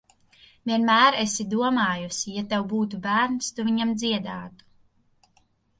Vienmēr 0.71 1.17
esi 1.25 1.45
domājusi, 1.51 2.35
ja 2.39 2.45
tev 2.55 2.67
būtu 2.75 3.03
bērns, 3.07 3.55
tu 3.59 3.69
viņam 3.69 3.95
dziedātu. 4.05 5.43